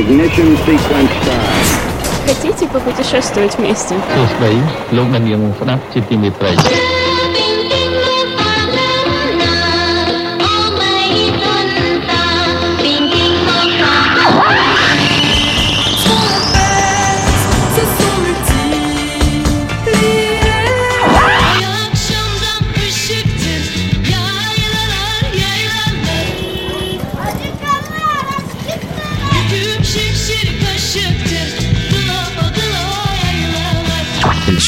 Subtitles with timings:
[0.00, 1.66] Ignition sequence start.
[2.26, 3.94] Хотите попутешествовать вместе?
[4.14, 4.52] សួស្តី
[4.96, 6.97] លោកអ្នកនាងស្ដាប់ជាទីមេត្រី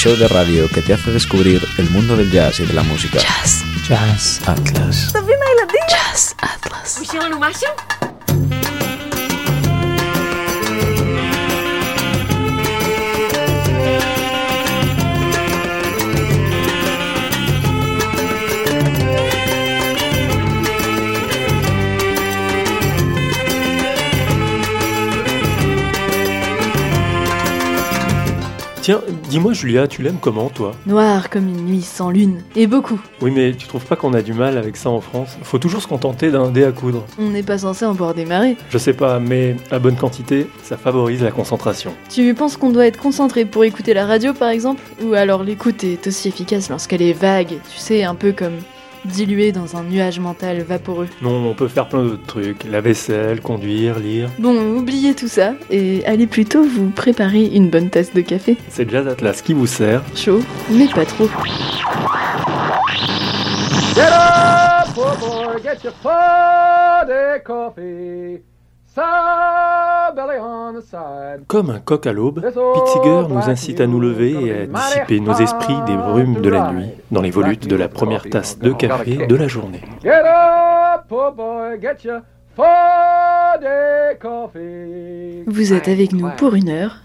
[0.02, 3.20] show de radio que te hace descubrir el mundo del jazz y de la música.
[3.20, 3.64] Jazz.
[3.88, 5.14] Jazz Atlas.
[5.88, 7.00] Jazz Atlas.
[28.82, 32.42] Tiens, dis-moi Julia, tu l'aimes comment toi Noir comme une nuit sans lune.
[32.56, 33.00] Et beaucoup.
[33.22, 35.84] Oui mais tu trouves pas qu'on a du mal avec ça en France Faut toujours
[35.84, 37.06] se contenter d'un dé à coudre.
[37.20, 38.58] On n'est pas censé en boire des marées.
[38.72, 41.94] Je sais pas, mais à bonne quantité, ça favorise la concentration.
[42.10, 44.82] Tu penses qu'on doit être concentré pour écouter la radio par exemple?
[45.04, 48.58] Ou alors l'écoute est aussi efficace lorsqu'elle est vague, tu sais, un peu comme
[49.06, 51.08] diluée dans un nuage mental vaporeux.
[51.22, 52.64] Non, on peut faire plein d'autres trucs.
[52.64, 54.30] La vaisselle, conduire, lire.
[54.40, 58.58] Bon, oubliez tout ça et allez plutôt vous préparer une bonne tasse de café.
[58.70, 60.02] C'est Jazz Atlas qui vous sert.
[60.16, 61.30] Chaud, mais pas trop.
[63.96, 68.42] Get up, poor boy, get your Friday coffee.
[71.48, 75.20] Comme un coq à l'aube, Pete Seeger nous incite à nous lever et à dissiper
[75.20, 78.72] nos esprits des brumes de la nuit dans les volutes de la première tasse de
[78.74, 79.82] café de la journée.
[80.04, 82.22] Get up, poor boy, get your
[82.56, 85.44] Friday coffee.
[85.48, 86.98] Vous êtes avec nous pour une heure.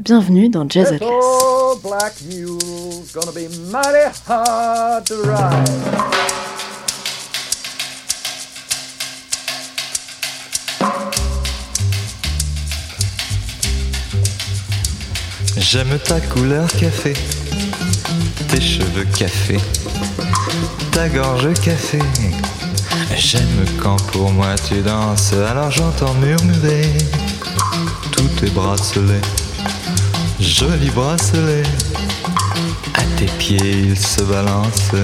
[0.00, 1.10] Bienvenue dans Jazz Atlas.
[15.74, 17.14] J'aime ta couleur café,
[18.46, 19.58] tes cheveux café,
[20.92, 21.98] ta gorge café.
[23.16, 26.92] J'aime quand pour moi tu danses, alors j'entends murmurer
[28.12, 29.20] tous tes bracelets,
[30.38, 31.64] jolis bracelets.
[32.94, 34.94] À tes pieds ils se balancent,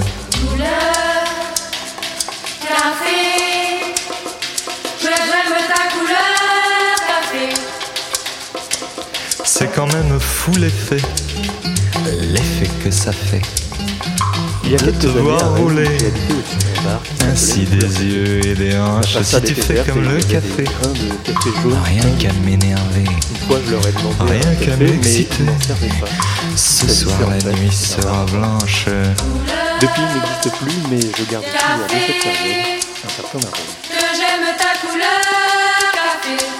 [9.80, 11.00] quand même fou l'effet,
[12.20, 13.40] l'effet que ça fait.
[14.62, 15.98] Il y a De te voir Rennes, rouler.
[17.22, 20.42] Ainsi des yeux et des hanches, si tu fais comme le café.
[20.58, 21.78] des grains de café jaune.
[21.82, 23.04] Rien qu'à m'énerver.
[23.04, 25.44] Une fois, je leur ai demandé Rien qu'à m'exciter.
[26.56, 28.84] Ce soir la nuit sera blanche.
[29.80, 33.70] Depuis, il n'existe plus, mais je garde toujours de cette période un certain arôme.
[33.88, 35.20] Que j'aime ta couleur
[35.94, 36.59] café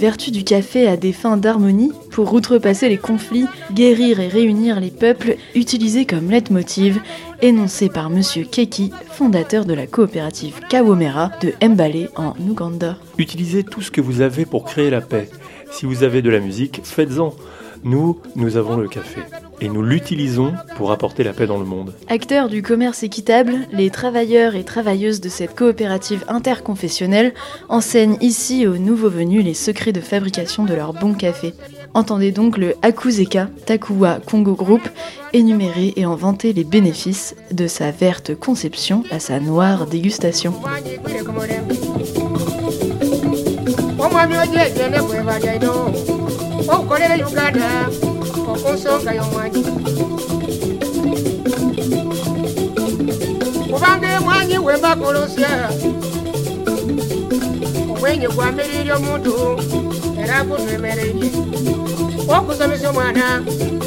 [0.00, 4.90] Vertus du café à des fins d'harmonie, pour outrepasser les conflits, guérir et réunir les
[4.90, 7.00] peuples, utilisés comme leitmotiv,
[7.42, 12.96] énoncé par Monsieur Keki, fondateur de la coopérative Kawomera de Mbale en Ouganda.
[13.18, 15.28] Utilisez tout ce que vous avez pour créer la paix.
[15.70, 17.34] Si vous avez de la musique, faites-en.
[17.84, 19.20] Nous, nous avons le café.
[19.60, 21.94] Et nous l'utilisons pour apporter la paix dans le monde.
[22.08, 27.34] Acteurs du commerce équitable, les travailleurs et travailleuses de cette coopérative interconfessionnelle
[27.68, 31.54] enseignent ici aux nouveaux venus les secrets de fabrication de leur bon café.
[31.94, 34.88] Entendez donc le Akuzeka Takuwa Congo Group
[35.32, 40.54] énumérer et en vanter les bénéfices de sa verte conception à sa noire dégustation.
[48.52, 49.62] okosa ogayo omwanyi
[53.70, 55.50] kubanga emwanyi we mbakolosa
[57.92, 59.34] obwenyi gwamirire omuntu
[60.22, 61.28] era gutwemereire
[62.34, 63.24] okusomesa omwana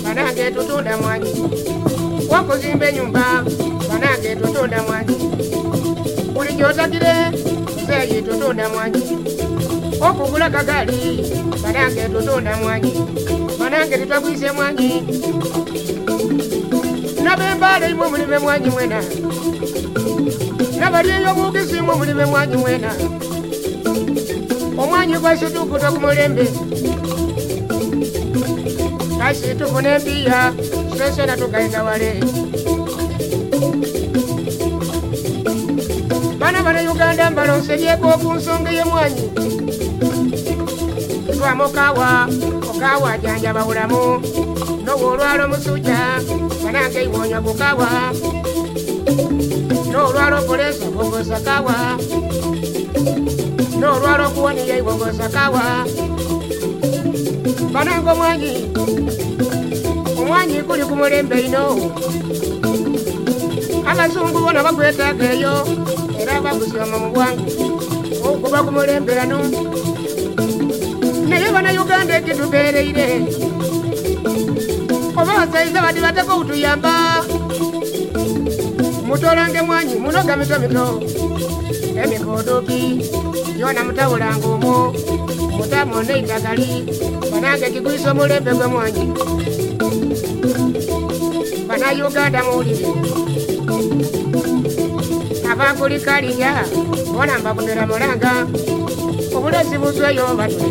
[0.03, 1.31] banange etutunda mwanyi.
[2.37, 3.23] Okuzimba enyumba
[3.89, 5.15] banange etutunda mwanyi.
[6.33, 7.13] Buli gyotagire
[7.87, 9.01] zeeyi tutunda mwanyi.
[10.07, 10.99] Okugula kagaali
[11.63, 12.91] banange etutunda mwanyi.
[13.73, 14.89] nange titabwise mwanyi.
[17.23, 18.99] Nabembaala imwe mulibe mwanyi mwena.
[20.79, 22.91] Nabalyeyo ey'omugisi imwe mulibe mwanyi mwena.
[24.77, 26.45] Omwanyi gwa situkuta ku mulembe
[29.19, 30.53] kasi tufuna empiya
[30.95, 32.11] twesena tugenda wale.
[36.39, 39.23] Bana bana uganda mbalonse byeko ku nsonga y'emwanyi
[41.37, 42.27] twamokawa
[42.83, 44.19] okawa janjaba bulamu
[44.83, 46.19] n'obwolwala omusujja
[46.63, 47.89] banange iwonywa kukawa
[49.87, 51.75] n'olwala okolesa bongosa kawa.
[53.79, 55.63] N'olwala okuwaniya ibongosa kawa.
[57.71, 58.53] Banange omwanyi
[60.19, 61.63] omwanyi guli ku mulembe ino.
[63.87, 65.55] Abazungu bona bagwetaaga eyo
[66.19, 67.47] era bagusyoma mu bwangu
[68.27, 69.39] okuba ku mulembe ano
[71.53, 73.07] bannayuganda egitubeereire
[75.19, 76.93] oba basayize badi bateko obutuyamba
[79.07, 80.85] mutoolange mwanyi munoga mitomito
[82.01, 82.81] emikoodoki
[83.59, 84.75] yona mutabulanga omwo
[85.57, 86.69] mutamona eitakali
[87.31, 89.03] banange gigwisa omulembe gwe mwanyi.
[91.67, 92.87] Bannayuganda muwulire.
[95.51, 96.51] Abagulikalira
[97.13, 98.31] bona mbabunira mulanga.
[99.35, 100.67] Obulezi buzweyo batwe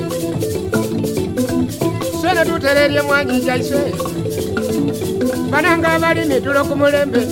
[2.20, 3.92] swene tutererye mwanyi jaiswe
[5.50, 7.22] bananga abalimi tulo ku mulembe.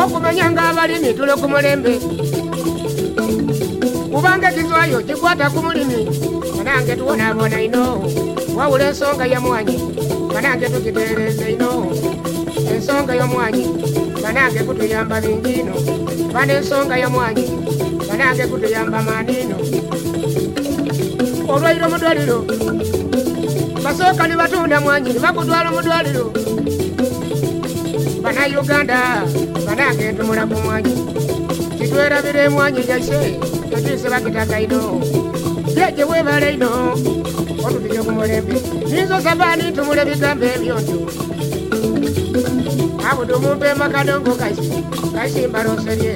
[0.00, 1.92] Okumanya nga abalimi tulo ku mulembe.
[4.12, 6.00] Kubanga ekizwayo kikwata ku mulimi.
[6.56, 7.84] Banange tubonaabona ino.
[8.56, 9.76] Wawula ensonga ya mwanyi
[10.32, 11.92] banange tukitereze ino.
[12.72, 13.64] Ensonga y'omwanyi
[14.22, 15.74] banange kutuyamba bingi ino.
[16.32, 17.08] Bana ensonga ya
[18.20, 19.56] nange gutuyamba maaniino
[21.52, 22.38] olwairo mu ddwaliro
[23.84, 26.24] basooka ne batunda mwanyi ne bagutwala mu ddwaliro
[28.22, 28.98] bannayuganda
[29.66, 30.92] banagenda omulago mwanyi.
[31.78, 33.18] Kitwerabira emwanyi gyaise
[33.70, 34.80] tetuyise bagitaka ino
[35.74, 36.70] jeje webala ino
[37.64, 38.54] otutuje ku mulembe.
[38.92, 40.98] Nizo sabaani ntumula ebigambo ebyo ntyo
[43.08, 44.84] abudu mumpe makadongo kasi
[45.14, 46.14] kasimba roserye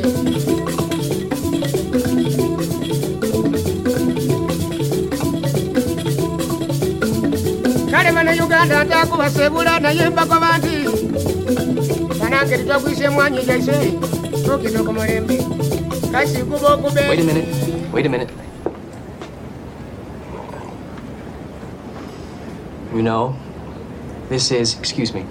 [8.24, 10.76] kale bannayuganda ntakubasebula naye mbagoba nti
[12.20, 13.74] banange tetwagwise emwanyi jaise
[14.44, 15.36] tukino ku mulembe
[16.12, 17.48] kasi kuba okube Wait a minute.
[17.92, 18.30] Wait a minute.
[22.94, 23.34] You know,
[24.28, 25.24] this is, excuse me,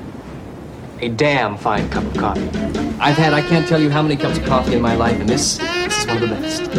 [1.02, 2.50] a damn fine cup of coffee.
[3.00, 5.30] I've had, I can't tell you how many cups of coffee in my life, and
[5.30, 6.70] this, this is one of the best.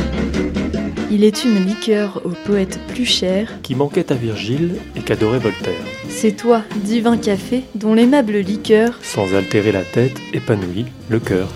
[1.10, 3.48] Il est une liqueur au poète plus cher.
[3.62, 5.93] Qui manquait à Virgile et qu'adorait Voltaire.
[6.24, 11.50] C'est toi, divin café, dont l'aimable liqueur Sans altérer la tête, épanouit le cœur.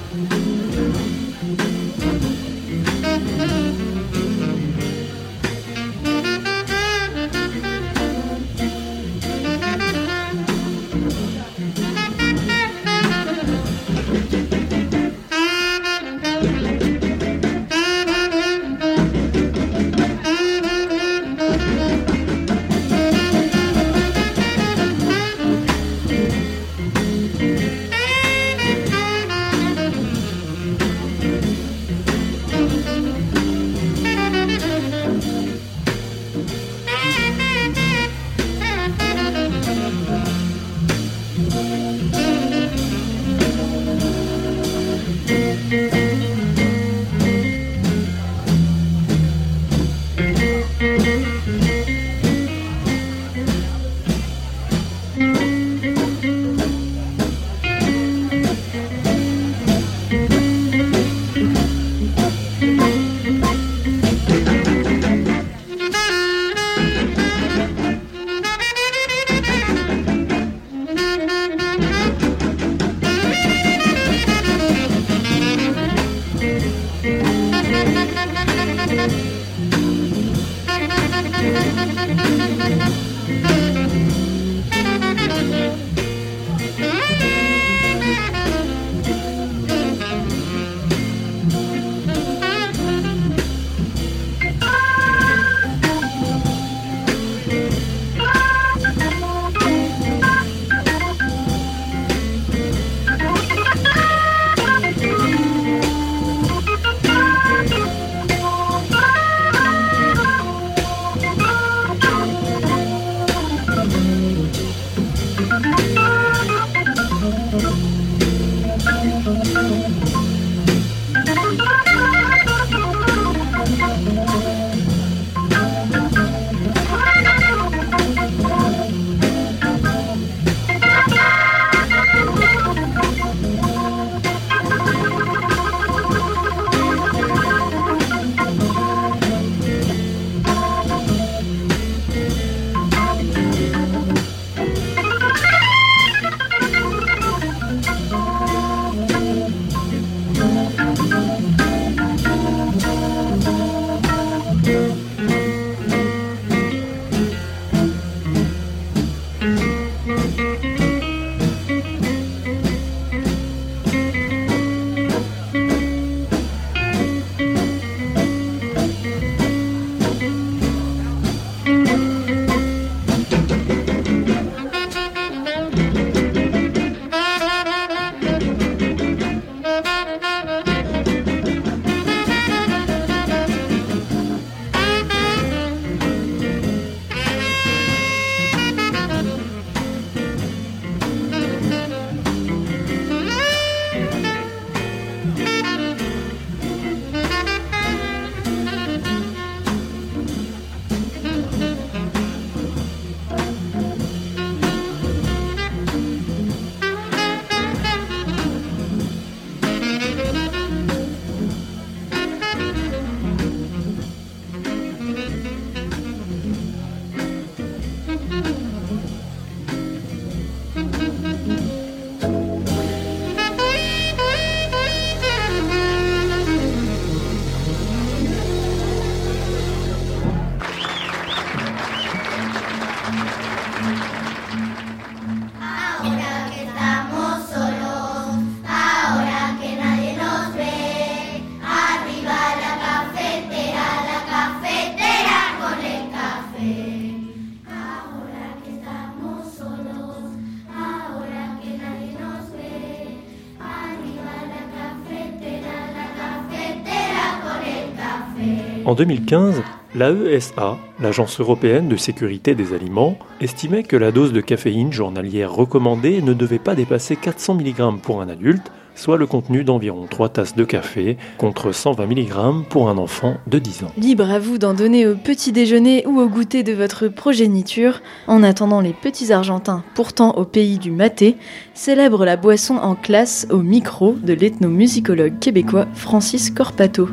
[258.98, 259.62] 2015,
[259.94, 266.20] l'AESA, l'Agence européenne de sécurité des aliments, estimait que la dose de caféine journalière recommandée
[266.20, 270.56] ne devait pas dépasser 400 mg pour un adulte, soit le contenu d'environ 3 tasses
[270.56, 273.92] de café, contre 120 mg pour un enfant de 10 ans.
[273.96, 278.00] Libre à vous d'en donner au petit déjeuner ou au goûter de votre progéniture.
[278.26, 281.36] En attendant, les petits Argentins, pourtant au pays du maté,
[281.72, 287.08] célèbrent la boisson en classe au micro de l'ethnomusicologue québécois Francis Corpato.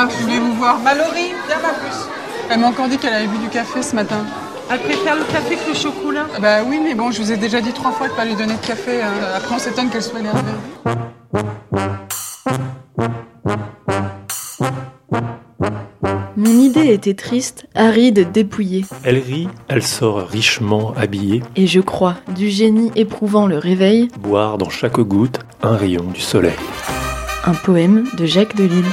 [0.00, 0.78] Ah, je voulais vous voir.
[0.78, 1.98] Mallory, viens ma plus.
[2.50, 4.24] Elle m'a encore dit qu'elle avait bu du café ce matin.
[4.70, 7.60] Elle préfère le café que le chocolat Bah oui, mais bon, je vous ai déjà
[7.60, 9.02] dit trois fois de pas lui donner de café.
[9.02, 9.10] hein.
[9.36, 10.40] Après, on s'étonne qu'elle soit énervée.
[16.36, 18.84] Mon idée était triste, aride, dépouillée.
[19.02, 24.58] Elle rit, elle sort richement habillée, Et je crois, du génie éprouvant le réveil, boire
[24.58, 26.54] dans chaque goutte un rayon du soleil.
[27.44, 28.84] un poème de Jacques Delille.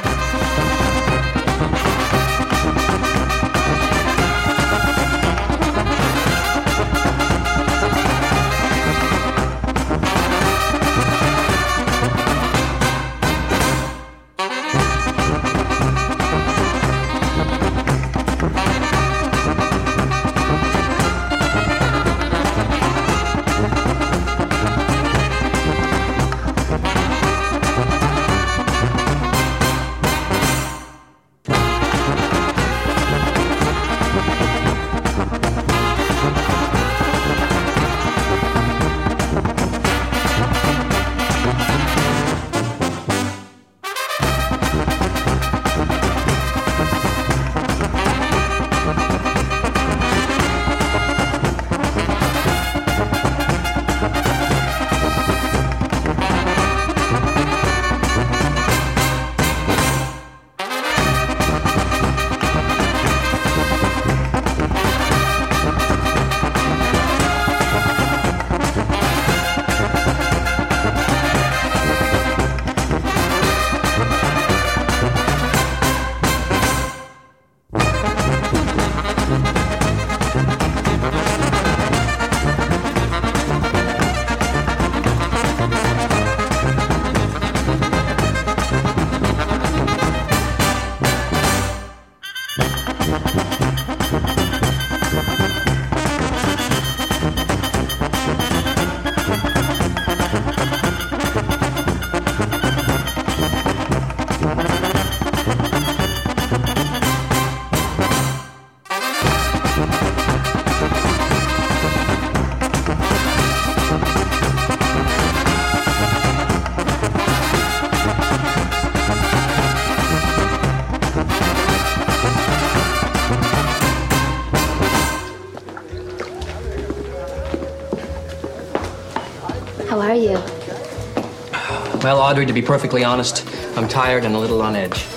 [132.05, 133.43] Well, Audrey, to be perfectly honest,
[133.75, 135.07] I'm tired and a little on edge.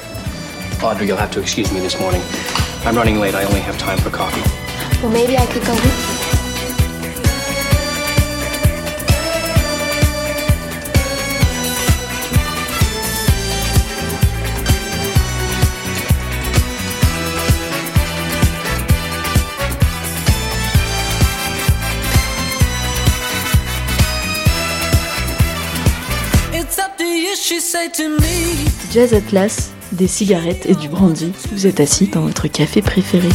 [0.83, 2.23] Audrey, you'll have to excuse me this morning.
[2.87, 3.35] I'm running late.
[3.35, 4.41] I only have time for coffee.
[5.03, 6.08] Well, maybe I could go with you.
[28.91, 31.33] Jazz Atlas, des cigarettes et du brandy.
[31.53, 33.29] Vous êtes assis dans votre café préféré.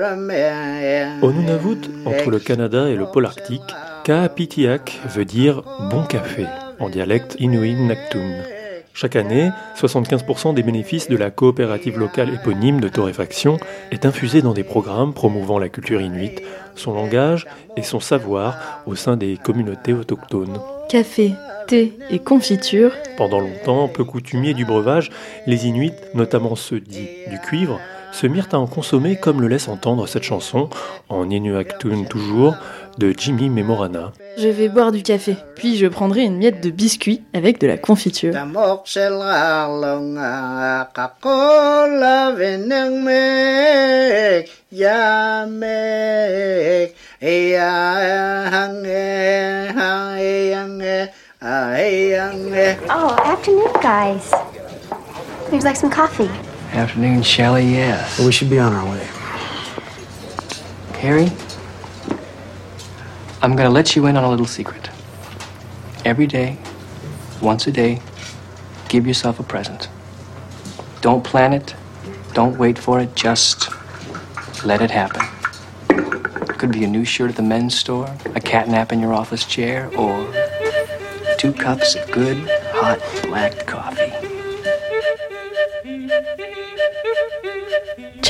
[0.00, 6.46] Rame Au Nunavut, entre le Canada et le pôle arctique, Kaapitiak veut dire bon café
[6.80, 8.42] en dialecte inuit Naktun.
[8.92, 13.58] Chaque année, 75% des bénéfices de la coopérative locale éponyme de torréfaction
[13.92, 16.42] est infusé dans des programmes promouvant la culture inuite,
[16.74, 20.58] son langage et son savoir au sein des communautés autochtones.
[20.88, 21.34] Café,
[21.68, 25.10] thé et confiture, Pendant longtemps, peu coutumiers du breuvage,
[25.46, 27.78] les Inuits, notamment ceux dits du cuivre,
[28.12, 30.68] se mirent à en consommer comme le laisse entendre cette chanson,
[31.08, 32.56] en Inuaktun toujours,
[32.98, 34.12] de Jimmy Memorana.
[34.36, 37.76] Je vais boire du café, puis je prendrai une miette de biscuit avec de la
[37.76, 38.34] confiture.
[52.88, 54.30] Oh, afternoon, guys.
[55.50, 56.30] Would you like some coffee?
[56.72, 58.20] Afternoon, Shelley, yes.
[58.20, 59.06] we should be on our way.
[61.00, 61.32] Harry,
[63.42, 64.90] I'm gonna let you in on a little secret.
[66.04, 66.58] Every day,
[67.40, 68.02] once a day,
[68.90, 69.88] give yourself a present.
[71.00, 71.74] Don't plan it,
[72.34, 73.70] don't wait for it, just
[74.62, 75.26] let it happen.
[76.58, 79.46] Could be a new shirt at the men's store, a cat nap in your office
[79.46, 80.30] chair, or
[81.38, 82.36] two cups of good,
[82.74, 83.79] hot black coffee.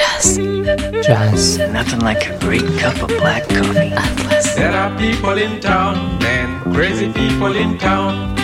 [0.00, 0.38] Jazz.
[1.06, 1.58] Jazz.
[1.72, 3.92] Nothing like a great cup of black coffee.
[4.56, 8.34] There are people in town, and crazy people in town.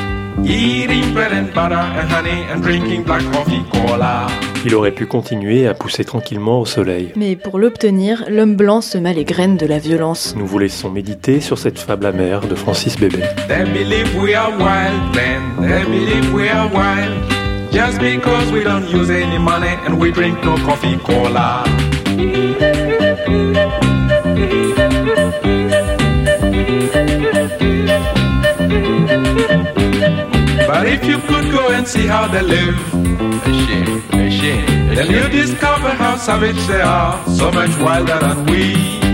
[0.44, 4.26] Eating bread and butter and honey and drinking black coffee cola.
[4.66, 7.12] Il aurait pu continuer à pousser tranquillement au soleil.
[7.16, 10.34] Mais pour l'obtenir, l'homme blanc sema les graines de la violence.
[10.36, 13.20] Nous vous laissons méditer sur cette fable amère de Francis Bébé.
[13.48, 17.45] They believe we are wild, then they believe we are wild.
[17.76, 21.62] Just because we don't use any money and we drink no coffee cola.
[30.66, 32.78] But if you could go and see how they live,
[34.96, 39.05] then you discover how savage they are, so much wilder than we.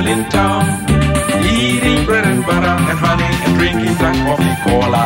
[0.00, 0.64] People in town.
[1.44, 5.04] Eating bread and butter and honey and drinking black coffee cola.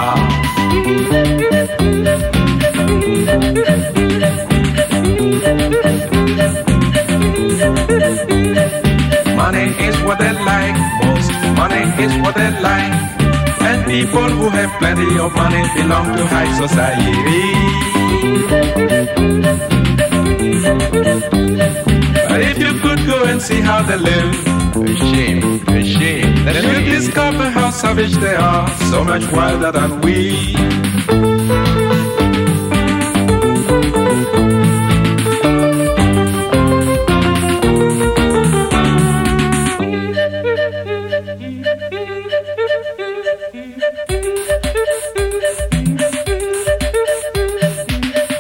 [9.35, 11.33] Money is what they like most.
[11.59, 12.95] Money is what they like.
[13.67, 17.95] And people who have plenty of money belong to high society.
[22.35, 24.35] But if you could go and see how they live,
[24.75, 26.35] a shame, a shame.
[26.45, 30.57] Then you discover how savage they are, so much wilder than we.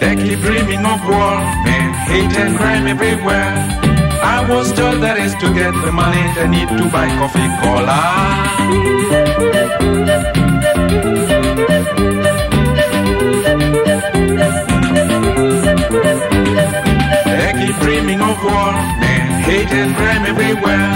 [0.00, 3.83] They keep dreaming of war, man, hate and crime everywhere.
[4.36, 8.02] I was told that is to get the money they need to buy coffee cola.
[17.38, 20.90] They keep dreaming of war, man, hate and crime everywhere.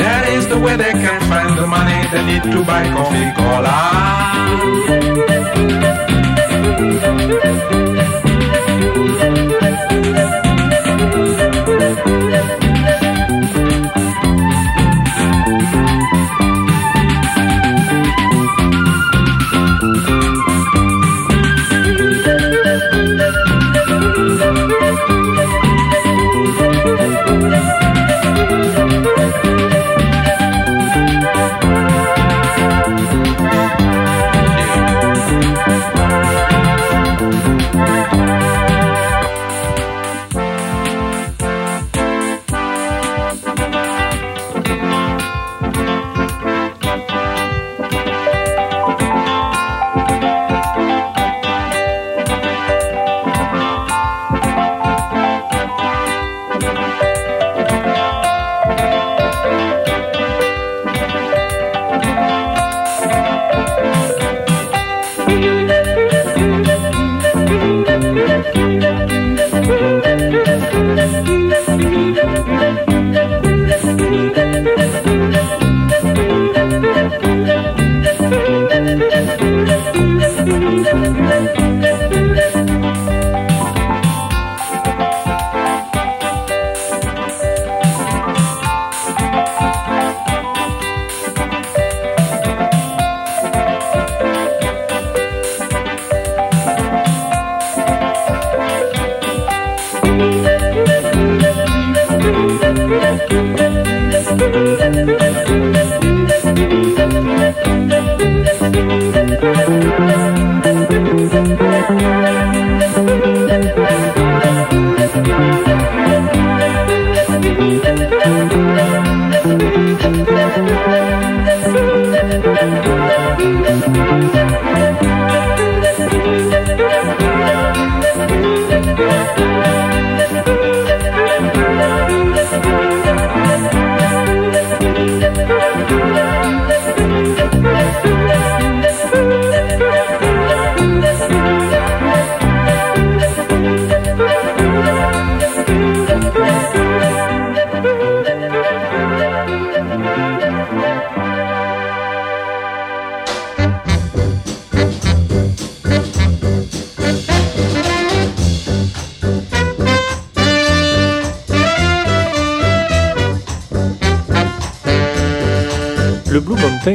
[0.00, 3.92] That is the way they can find the money they need to buy coffee cola.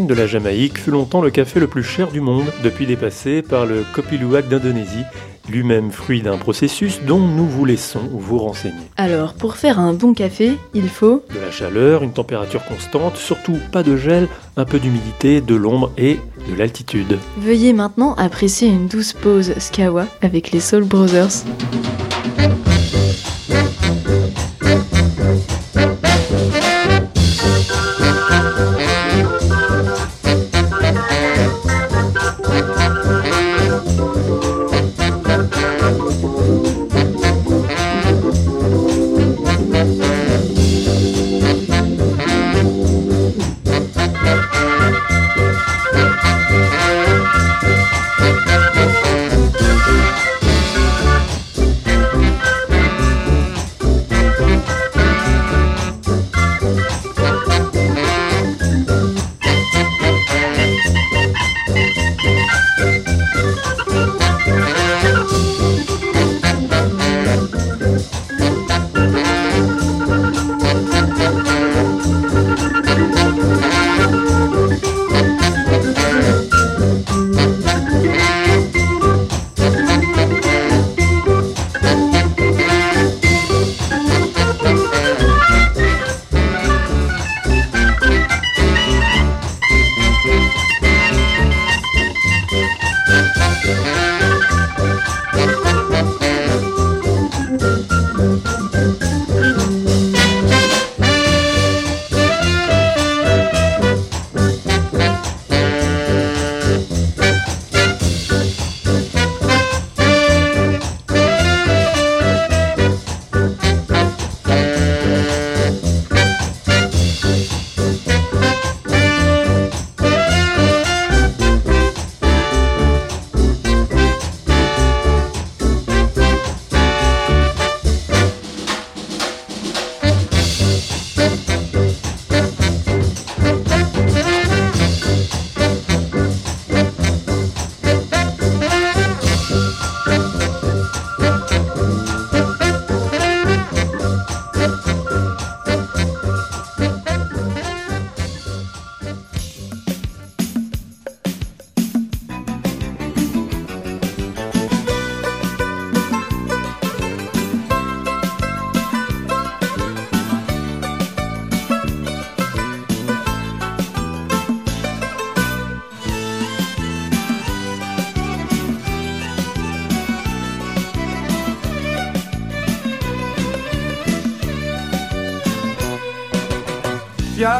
[0.05, 3.65] De la Jamaïque fut longtemps le café le plus cher du monde, depuis dépassé par
[3.65, 5.03] le Kopi Luwak d'Indonésie,
[5.49, 8.75] lui-même fruit d'un processus dont nous vous laissons vous renseigner.
[8.95, 13.57] Alors, pour faire un bon café, il faut De la chaleur, une température constante, surtout
[13.71, 17.17] pas de gel, un peu d'humidité, de l'ombre et de l'altitude.
[17.39, 21.43] Veuillez maintenant apprécier une douce pause Skawa avec les Soul Brothers.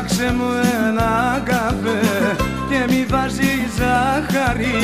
[0.10, 0.50] Φτιάξε μου
[0.88, 2.36] ένα καφέ
[2.70, 4.76] και μη βάζει ζάχαρη.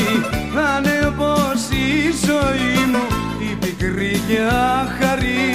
[0.56, 3.06] Να είναι όπως η ζωή μου
[3.40, 4.40] η πικρή και
[4.82, 5.54] άχαρη.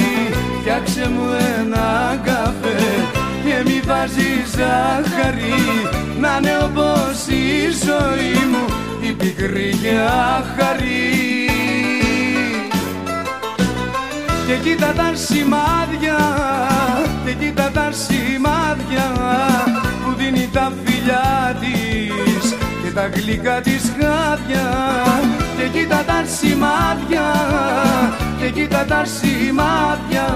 [0.60, 1.26] Φτιάξε μου
[1.58, 2.78] ένα καφέ
[3.44, 5.54] και μη βάζει ζάχαρη.
[6.20, 8.64] Να είναι όπως η ζωή μου
[9.00, 9.94] η πικρή και
[10.36, 11.37] άχαρη
[14.48, 16.18] και κοίτα τα σημάδια
[17.24, 19.06] και κοίτα τα σημάδια
[20.04, 24.66] που δίνει τα φιλιά της και τα γλυκά της χάδια
[25.56, 27.26] και κοίτα τα σημάδια
[28.40, 30.26] και κοίτα τα σημάδια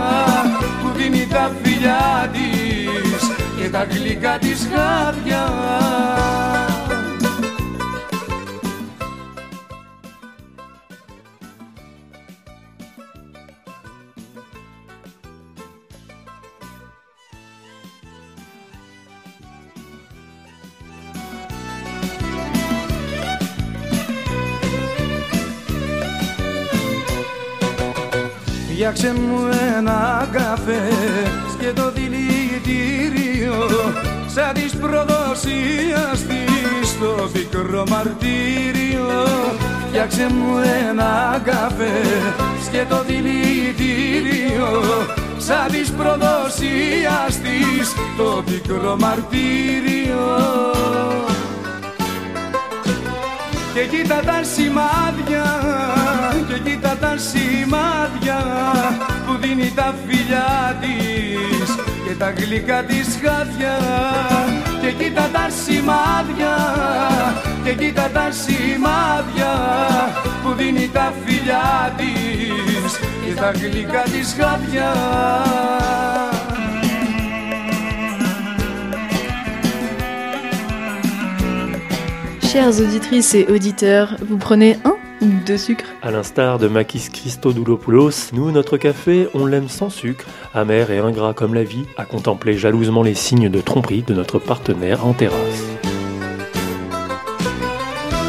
[0.82, 3.22] που δίνει τα φιλιά της
[3.60, 5.44] και τα γλυκά της χάδια
[28.94, 30.82] Φτιάξε μου ένα καφέ
[31.58, 33.54] και το δηλητήριο
[34.26, 39.06] σαν της προδοσίας της στο πικρό μαρτύριο.
[39.88, 40.56] Φτιάξε μου
[40.88, 42.00] ένα καφέ
[42.72, 44.68] και το δηλητήριο
[45.36, 50.26] σαν της προδοσίας της το πικρό μαρτύριο.
[53.74, 55.44] Και κοίτα τα σημάδια
[56.47, 58.39] και κοίτα τα σημάδια
[59.25, 61.75] που δίνει τα φιλιά της
[62.07, 63.77] και τα γλυκά της χάδια
[64.81, 66.55] και κοίτα τα σημάδια
[67.63, 69.53] και κοίτα τα σημάδια
[70.43, 74.93] που δίνει τα φιλιά της και τα γλυκά της χάδια
[82.49, 88.31] Chères auditrices et auditeurs, vous prenez un ou deux sucres À l'instar de Makis Christodoulopoulos,
[88.33, 92.57] nous, notre café, on l'aime sans sucre, amer et ingrat comme la vie, à contempler
[92.57, 95.63] jalousement les signes de tromperie de notre partenaire en terrasse.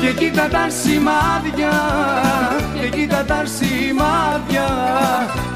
[0.01, 1.73] Και κοίτα τα σημάδια,
[2.81, 4.67] και κοίτα τα σημάδια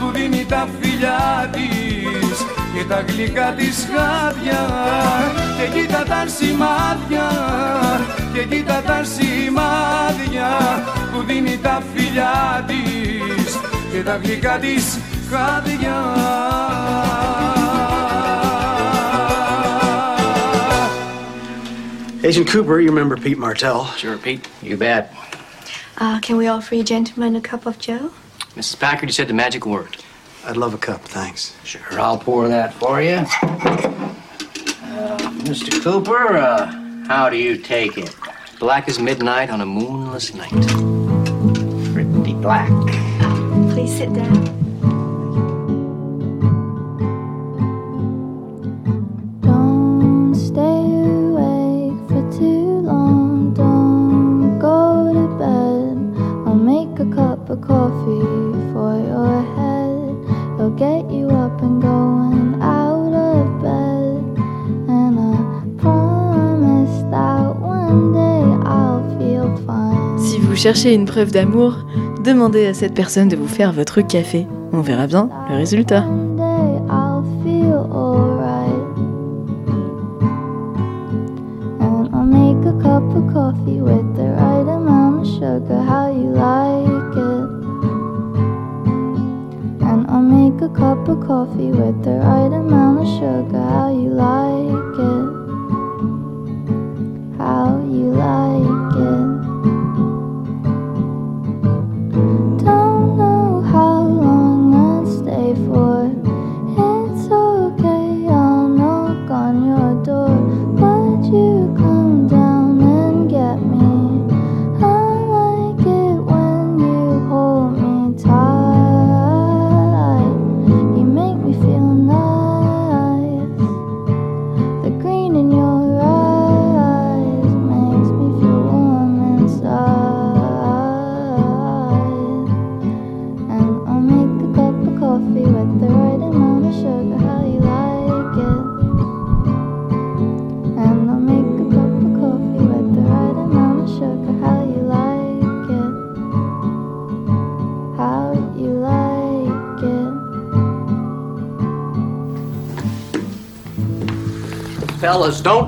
[0.01, 1.86] που δίνει τα φιλιά της
[2.77, 4.61] και τα γλυκά της χάδια
[5.59, 7.31] και κοίτα τα σημάδια,
[8.35, 10.49] και κοίτα τα σημάδια
[11.13, 13.57] που δίνει τα φιλιά της
[13.93, 14.99] και τα γλυκά της
[15.31, 15.97] χάδια.
[22.25, 23.87] Agent Cooper, you remember Pete Martell?
[23.97, 24.47] Sure, Pete.
[24.63, 25.13] You bet.
[25.99, 28.13] Uh, can we offer you gentlemen a cup of joe?
[28.57, 28.79] Mrs.
[28.79, 29.97] Packard, you said the magic word.
[30.48, 31.54] I'd love a cup, thanks.
[31.66, 33.18] Sure, I'll pour that for you.
[33.18, 33.26] Uh,
[35.44, 35.84] Mr.
[35.84, 36.68] Cooper, uh,
[37.06, 38.16] how do you take it?
[38.58, 40.52] Black as midnight on a moonless night.
[41.94, 42.70] Pretty black.
[43.74, 44.67] Please sit down.
[70.68, 71.76] Cherchez une preuve d'amour,
[72.26, 74.46] demandez à cette personne de vous faire votre café.
[74.74, 76.04] On verra bien le résultat.
[90.60, 94.77] A cup of coffee with the right amount of sugar, how you like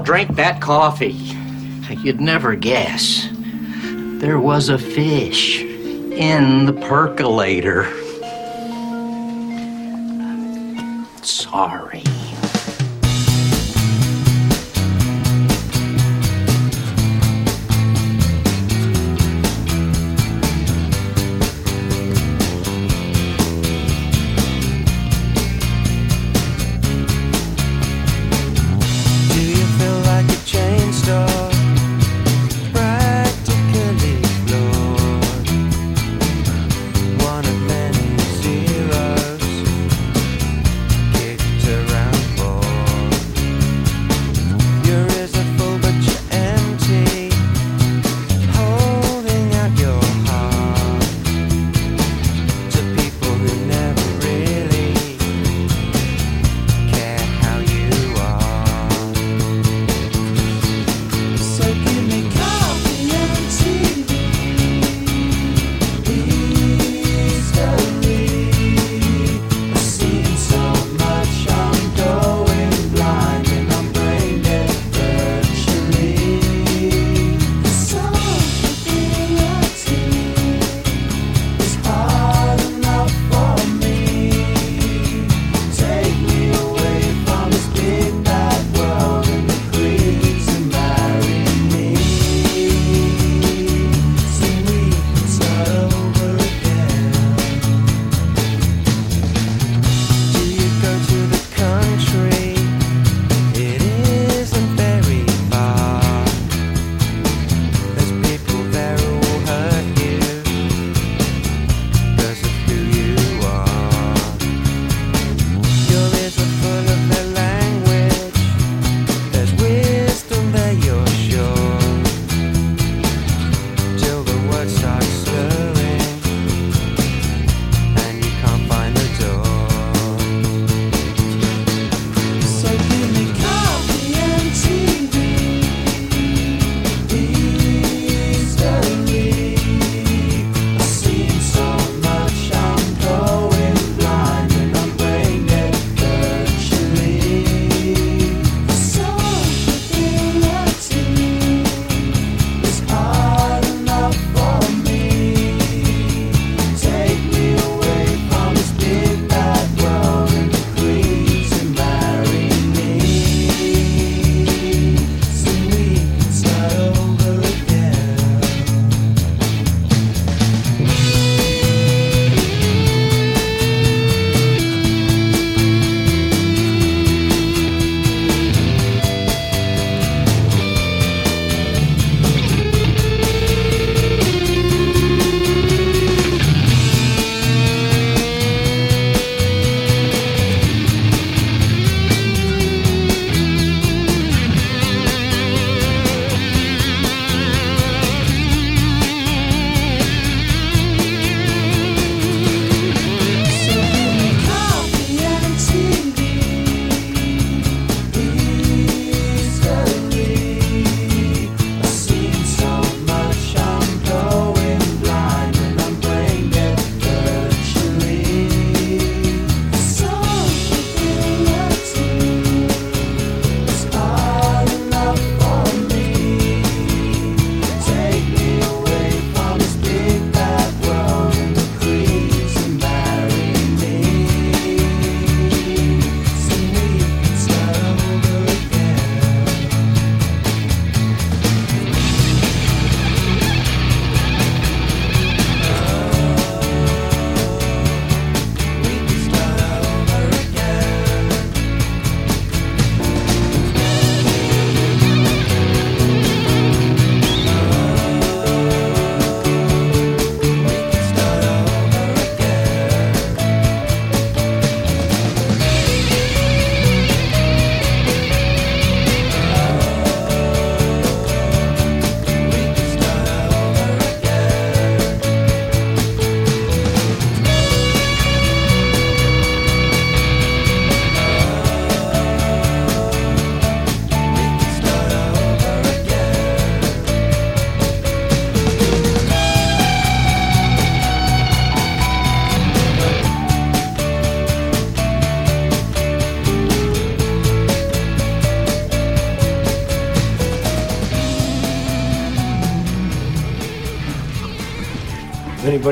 [0.10, 1.36] Drink that coffee.
[2.01, 3.30] You'd never guess.
[3.32, 7.84] There was a fish in the percolator.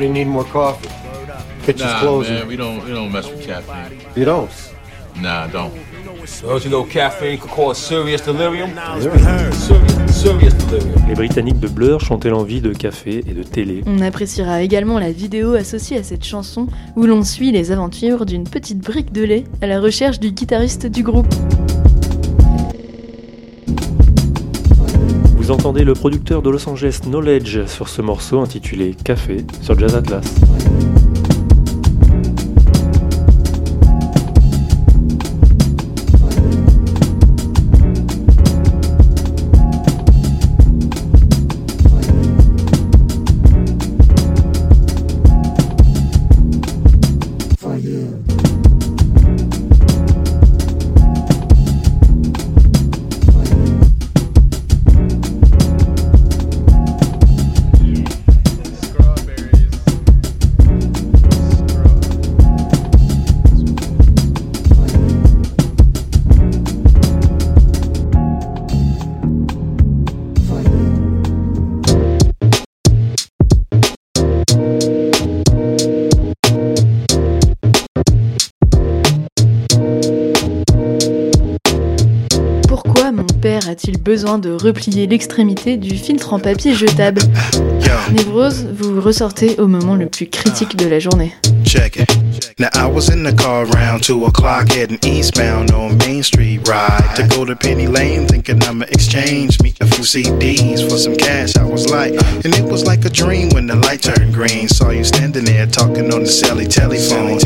[0.07, 0.87] Anybody need more coffee?
[1.65, 2.35] Kitchen's nah, closing.
[2.35, 3.99] man, we don't we don't mess with caffeine.
[4.15, 4.49] You don't?
[5.21, 5.73] Nah, don't.
[6.41, 8.73] Don't you know caffeine could cause serious delirium?
[8.73, 9.51] Delirium?
[9.51, 11.07] Serious, serious delirium.
[11.09, 13.83] Les Britanniques de Blur chantaient l'envie de café et de télé.
[13.85, 18.45] On appréciera également la vidéo associée à cette chanson où l'on suit les aventures d'une
[18.45, 21.33] petite brique de lait à la recherche du guitariste du groupe.
[25.47, 29.95] Vous entendez le producteur de Los Angeles Knowledge sur ce morceau intitulé Café sur Jazz
[29.95, 30.25] Atlas.
[83.65, 87.21] A-t-il besoin de replier l'extrémité du filtre en papier jetable?
[88.11, 91.33] Névrose, vous ressortez au moment le plus critique de la journée.
[91.65, 92.26] Check it.
[92.59, 97.13] Now I was in the car around two o'clock heading eastbound on Main Street ride
[97.15, 101.55] to go to Penny Lane thinking I'ma exchange me a few CDs for some cash.
[101.55, 102.13] I was like
[102.45, 104.67] and it was like a dream when the light turned green.
[104.67, 107.39] Saw you standing there talking on the celly telephone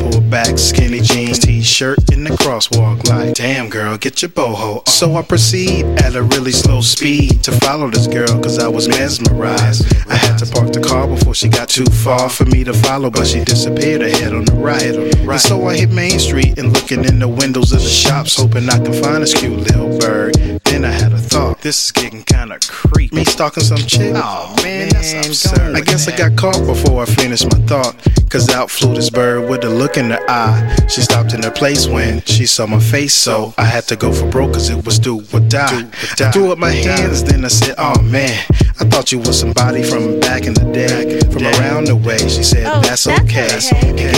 [0.00, 4.86] pulled back skinny jeans t-shirt in the crosswalk like damn girl get your boho on.
[4.86, 8.88] so I proceed at a really slow speed to follow this girl cause I was
[8.88, 9.84] mesmerized.
[10.08, 13.10] I had to park the car before she got too far for me to follow
[13.10, 14.82] but she disappeared ahead on the right.
[14.82, 18.68] And so I hit Main Street and looking in the windows of the shops hoping
[18.68, 20.34] I can find this cute little bird.
[20.64, 21.60] Then I had a thought.
[21.60, 23.14] This is getting kinda creepy.
[23.14, 25.76] Me stalking some chick oh man that's absurd.
[25.76, 27.94] I guess I got caught before I finished my thought
[28.32, 30.74] Cause out flew this bird with a look in her eye.
[30.88, 34.10] She stopped in her place when she saw my face, so I had to go
[34.10, 35.86] for broke cause it was do or die.
[36.18, 38.42] I threw up my hands, then I said, Oh man,
[38.80, 42.16] I thought you was somebody from back in the day, from around the way.
[42.16, 43.48] She said, oh, That's okay.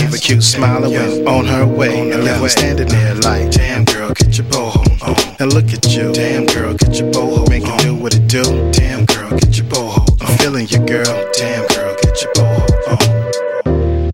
[0.04, 2.10] Gave a cute smile and went on her way.
[2.10, 5.36] And left me standing there like, Damn girl, get your boho on.
[5.40, 7.48] And look at you, damn girl, get your boho.
[7.48, 8.42] Make it do what it do.
[8.70, 10.04] Damn girl, get your boho.
[10.20, 11.30] I'm feeling you, girl.
[11.32, 13.32] Damn girl, get your boho on.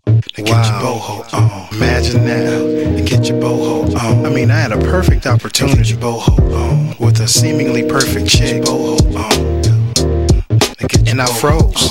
[0.07, 1.75] Now get your boho on.
[1.75, 4.25] Imagine now, and get your boho on.
[4.25, 8.95] I mean, I had a perfect opportunity, boho on, with a seemingly perfect chick, boho
[9.13, 9.51] on.
[11.05, 11.89] And I froze.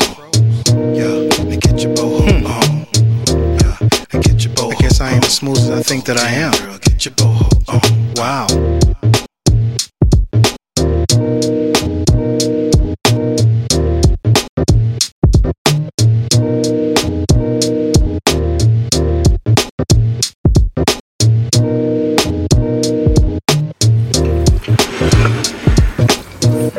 [0.72, 2.46] Yeah, now get your boho hmm.
[2.46, 2.69] on.
[4.12, 4.72] Yeah, get your boho.
[4.72, 6.52] I guess I ain't as smooth as I think that I am.
[6.52, 7.80] Girl, get your boho on.
[7.80, 8.46] Oh, wow.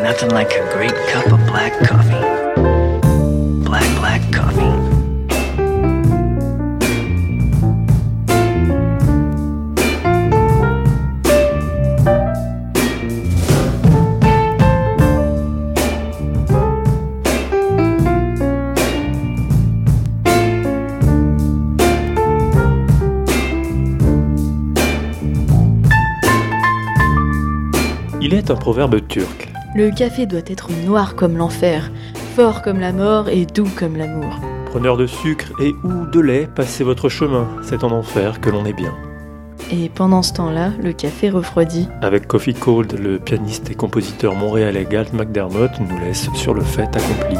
[0.03, 1.00] Nothing like a great
[28.81, 29.49] proverbe turc.
[29.75, 31.91] Le café doit être noir comme l'enfer,
[32.35, 34.39] fort comme la mort et doux comme l'amour.
[34.65, 37.47] Preneur de sucre et ou de lait, passez votre chemin.
[37.61, 38.91] C'est en enfer que l'on est bien.
[39.71, 41.87] Et pendant ce temps-là, le café refroidit.
[42.01, 46.89] Avec Coffee Cold, le pianiste et compositeur montréalais Galt McDermott nous laisse sur le fait
[46.95, 47.37] accompli.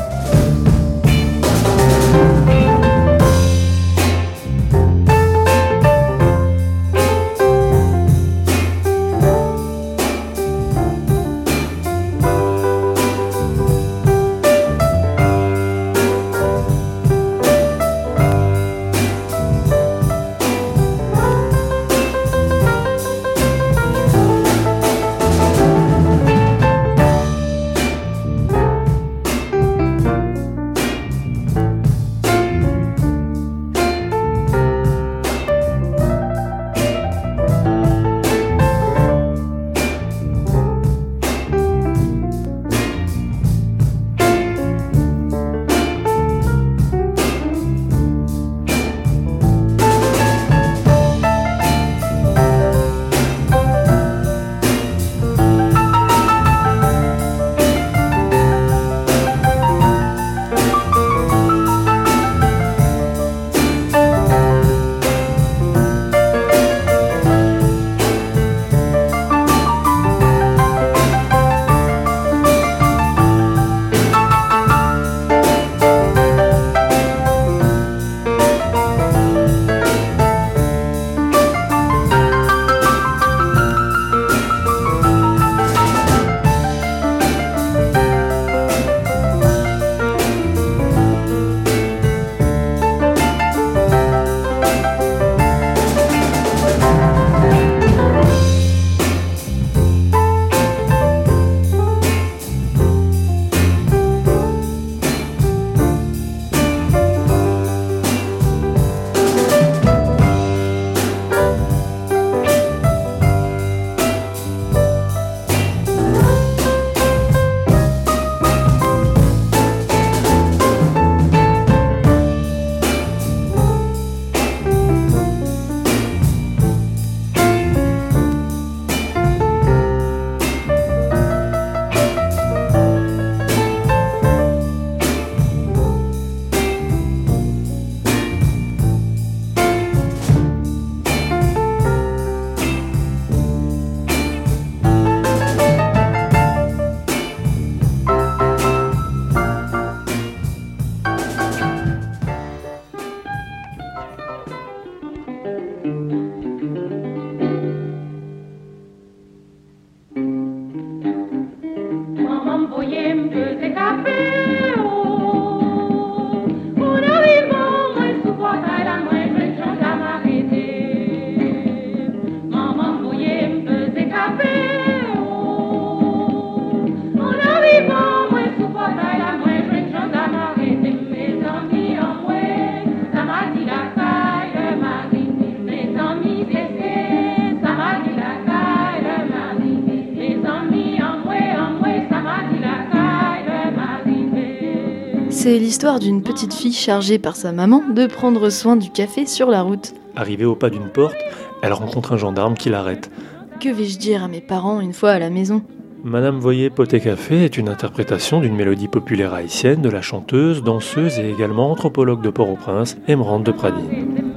[195.92, 199.62] L'histoire d'une petite fille chargée par sa maman de prendre soin du café sur la
[199.62, 199.94] route.
[200.16, 201.18] Arrivée au pas d'une porte,
[201.62, 203.12] elle rencontre un gendarme qui l'arrête.
[203.60, 205.64] Que vais-je dire à mes parents une fois à la maison?
[206.06, 211.20] Madame Voyer Poté Café est une interprétation d'une mélodie populaire haïtienne de la chanteuse, danseuse
[211.20, 214.31] et également anthropologue de Port-au-Prince, Emerande de Pradine.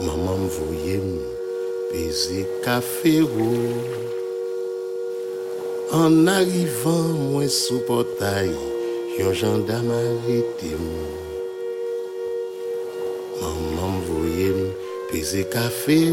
[0.00, 1.02] Maman voyait
[1.92, 3.22] baiser café.
[5.92, 8.50] En arrivant, moi sous portail,
[9.18, 10.76] yon gendarme arrêté.
[13.40, 14.54] Maman voyait
[15.12, 16.12] baiser café.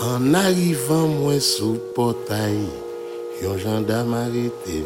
[0.00, 2.58] En arrivant, moi sous portail,
[3.42, 4.82] yon gendarme arrêté.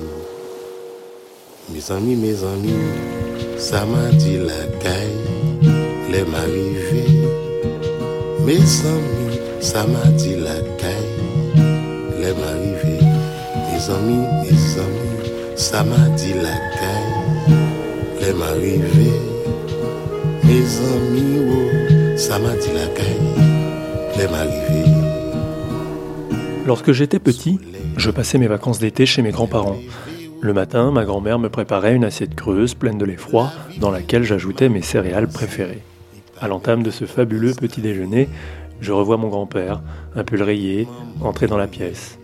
[1.70, 2.74] Mes amis, mes amis,
[3.56, 5.31] ça m'a dit la caille,
[6.12, 7.06] les m'arriver.
[8.44, 11.14] Mes amis, ça m'a dit la caille,
[12.20, 13.00] les m'arriver.
[13.68, 17.56] Mes amis, mes amis, ça m'a dit la caille,
[18.20, 19.12] les m'arriver.
[20.44, 24.90] Mes amis, oh, ça m'a dit la caille, les m'arriver.
[26.66, 27.58] Lorsque j'étais petit,
[27.96, 29.78] je passais mes vacances d'été chez mes grands-parents.
[30.42, 34.24] Le matin, ma grand-mère me préparait une assiette creuse pleine de lait froid dans laquelle
[34.24, 35.82] j'ajoutais mes céréales préférées.
[36.42, 38.28] À l'entame de ce fabuleux petit déjeuner,
[38.80, 39.80] je revois mon grand-père,
[40.16, 40.88] un pull rayé,
[41.20, 42.18] entrer dans la pièce.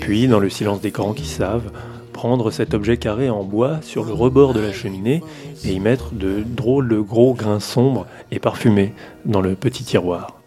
[0.00, 1.72] Puis, dans le silence des grands qui savent,
[2.12, 5.22] prendre cet objet carré en bois sur le rebord de la cheminée
[5.64, 8.92] et y mettre de drôles de gros grains sombres et parfumés
[9.24, 10.38] dans le petit tiroir.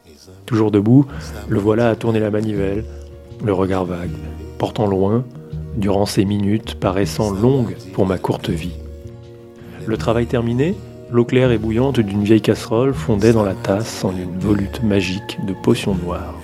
[0.45, 1.08] Toujours debout,
[1.49, 2.86] le voilà à tourner la manivelle,
[3.43, 4.12] le regard vague,
[4.60, 5.24] portant loin,
[5.76, 8.76] durant ces minutes paraissant longues pour ma courte vie.
[9.88, 10.76] Le travail terminé,
[11.12, 15.38] l'eau claire et bouillante d'une vieille casserole fondait dans la tasse en une volute magique
[15.45, 16.36] de potions noires.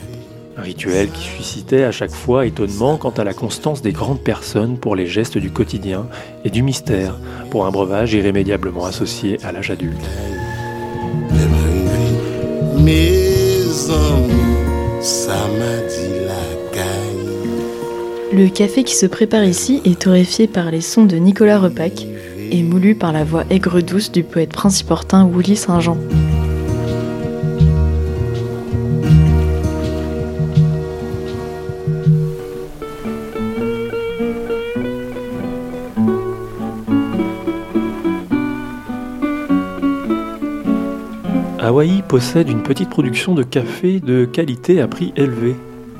[0.57, 4.77] Un rituel qui suscitait à chaque fois étonnement quant à la constance des grandes personnes
[4.77, 6.07] pour les gestes du quotidien
[6.43, 7.17] et du mystère
[7.51, 9.95] pour un breuvage irrémédiablement associé à l'âge adulte.
[18.33, 22.05] Le café qui se prépare ici est torréfié par les sons de Nicolas Repac
[22.51, 25.97] et moulu par la voix aigre-douce du poète principortin Willy Saint-Jean.
[41.59, 45.55] Hawaï possède une petite production de café de qualité à prix élevé.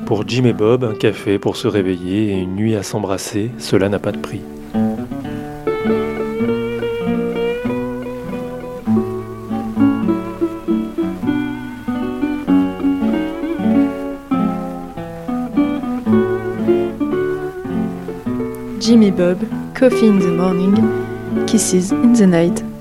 [0.06, 3.90] Pour Jim et Bob, un café pour se réveiller et une nuit à s'embrasser, cela
[3.90, 4.40] n'a pas de prix.
[19.18, 19.40] Bob,
[19.74, 20.76] Coffee in the Morning,
[21.48, 22.77] Kisses in the Night.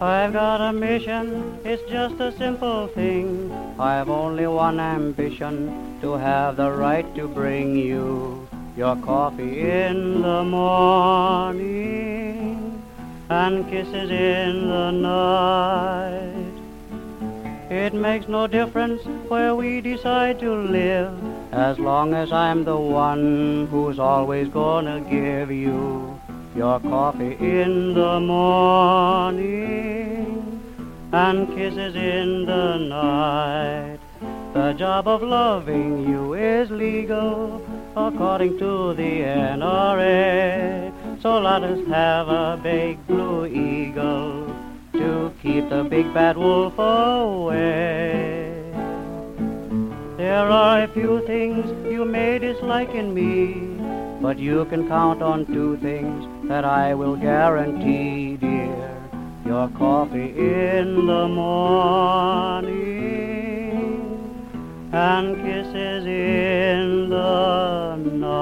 [0.00, 3.50] Ambition, it's just a simple thing.
[3.78, 10.44] I've only one ambition to have the right to bring you your coffee in the
[10.44, 11.96] morning
[13.30, 16.32] and kisses in the night.
[17.70, 21.12] It makes no difference where we decide to live,
[21.52, 26.20] as long as I'm the one who's always gonna give you
[26.56, 29.44] your coffee in the morning
[31.12, 33.98] and kisses in the night.
[34.54, 37.60] The job of loving you is legal
[37.94, 40.90] according to the NRA.
[41.20, 44.46] So let us have a big blue eagle
[44.94, 48.62] to keep the big bad wolf away.
[50.16, 53.76] There are a few things you may dislike in me,
[54.22, 58.92] but you can count on two things that I will guarantee, dear.
[59.44, 62.76] Your coffee in the morning
[64.92, 68.36] and kisses in the night.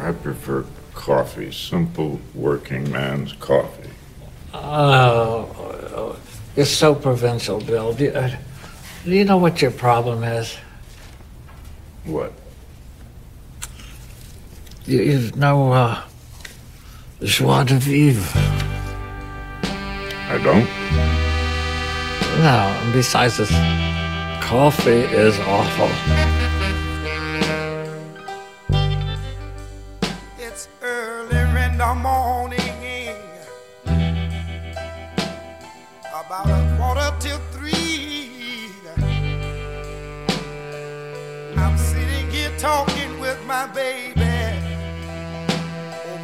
[0.00, 0.64] I prefer
[0.94, 3.90] coffee, simple working man's coffee.
[4.54, 6.16] Oh,
[6.56, 7.92] you're so provincial, Bill.
[7.92, 8.36] Do you, uh,
[9.04, 10.56] do you know what your problem is?
[12.04, 12.32] What?
[14.86, 16.00] You, you know, uh,
[17.20, 18.22] joie de vivre.
[20.28, 20.64] I don't.
[22.40, 23.50] No, and besides this,
[24.40, 25.90] coffee is awful.
[30.38, 33.16] It's early in the morning,
[36.14, 38.70] about a quarter till three.
[41.56, 44.25] I'm sitting here talking with my baby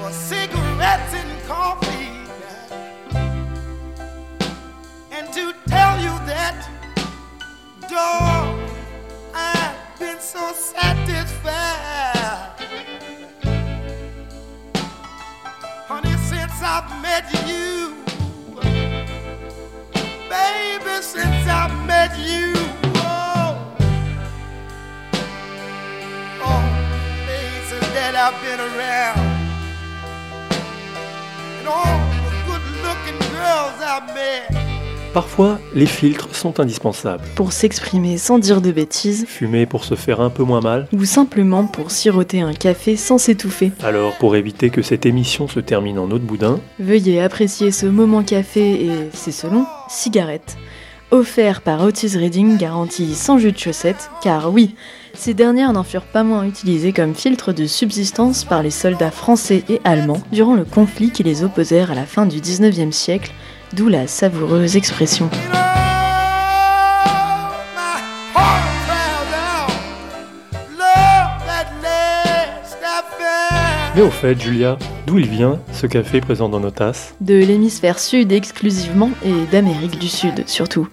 [0.03, 2.11] over cigarettes and coffee.
[5.11, 6.69] And to tell you that,
[7.89, 8.71] dog,
[9.35, 11.53] I've been so satisfied.
[15.87, 17.97] Honey, since I've met you,
[20.29, 22.53] baby, since I've met you,
[22.97, 23.77] oh,
[26.43, 26.63] oh,
[27.95, 29.32] that I've been around,
[35.13, 37.25] Parfois, les filtres sont indispensables.
[37.35, 40.89] Pour s'exprimer sans dire de bêtises, Fumer pour se faire un peu moins mal.
[40.93, 43.73] ou simplement pour siroter un café sans s'étouffer.
[43.83, 47.85] Alors, pour éviter que cette émission se termine en eau de boudin, Veuillez apprécier ce
[47.85, 50.57] moment café et, c'est selon, cigarette.
[51.13, 54.75] Offert par Otis Redding, garantie sans jus de chaussettes, car oui,
[55.13, 59.63] ces dernières n'en furent pas moins utilisées comme filtre de subsistance par les soldats français
[59.69, 63.31] et allemands durant le conflit qui les opposèrent à la fin du 19e siècle,
[63.75, 65.29] d'où la savoureuse expression.
[73.95, 77.99] Mais au fait, Julia, d'où il vient ce café présent dans nos tasses De l'hémisphère
[77.99, 80.89] sud exclusivement et d'Amérique du Sud surtout.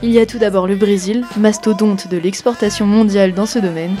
[0.00, 3.96] Il y a tout d'abord le Brésil, mastodonte de l'exportation mondiale dans ce domaine,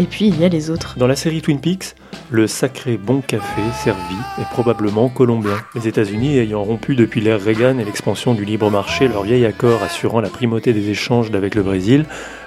[0.00, 0.96] et puis il y a les autres.
[0.98, 1.94] Dans la série Twin Peaks,
[2.30, 5.56] le sacré bon café servi est probablement colombien.
[5.76, 9.82] Les États-Unis ayant rompu depuis l'ère Reagan et l'expansion du libre marché leur vieil accord
[9.84, 12.06] assurant la primauté des échanges d'avec le Brésil,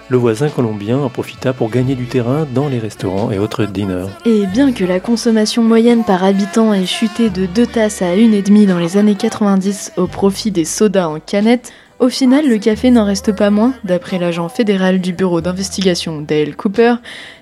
[0.10, 4.08] le voisin colombien en profita pour gagner du terrain dans les restaurants et autres diners.
[4.26, 8.68] Et bien que la consommation moyenne par habitant ait chuté de 2 tasses à 1,5
[8.68, 13.06] dans les années 90 au profit des sodas en canette, au final le café n'en
[13.06, 16.96] reste pas moins, d'après l'agent fédéral du bureau d'investigation Dale Cooper,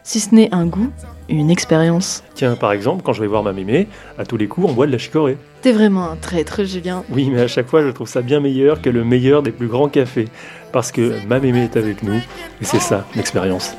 [0.03, 0.89] si ce n'est un goût,
[1.29, 2.23] une expérience.
[2.35, 3.87] Tiens, par exemple, quand je vais voir ma mémé,
[4.17, 5.37] à tous les coups, on boit de la chicorée.
[5.61, 7.03] T'es vraiment un traître, Julien.
[7.09, 9.67] Oui, mais à chaque fois, je trouve ça bien meilleur que le meilleur des plus
[9.67, 10.27] grands cafés.
[10.71, 12.17] Parce que ma mémé est avec nous,
[12.61, 13.75] et c'est ça, l'expérience.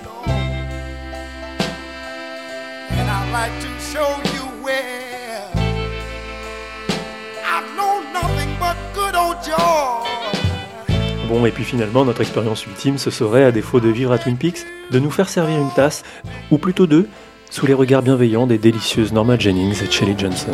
[11.36, 14.38] Bon, et puis finalement, notre expérience ultime, ce serait, à défaut de vivre à Twin
[14.38, 16.02] Peaks, de nous faire servir une tasse,
[16.50, 17.06] ou plutôt deux,
[17.50, 20.52] sous les regards bienveillants des délicieuses Norma Jennings et Shelley Johnson.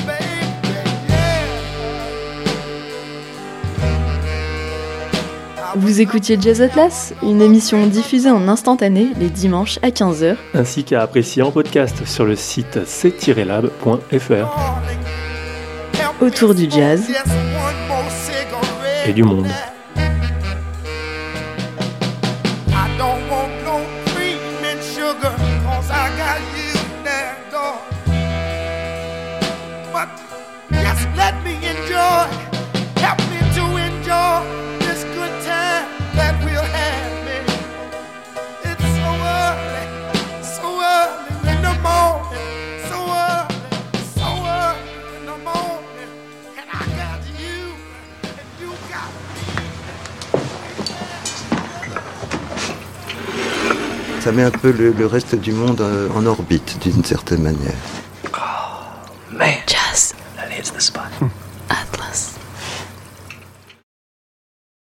[5.76, 10.34] Vous écoutiez Jazz Atlas, une émission diffusée en instantané les dimanches à 15h.
[10.52, 14.48] Ainsi qu'à apprécier en podcast sur le site c-lab.fr
[16.20, 17.08] Autour du jazz
[19.06, 19.46] et du monde.
[54.22, 57.74] Ça met un peu le, reste du monde euh, en orbite, d'une certaine manière.
[59.32, 59.81] Man, Jazz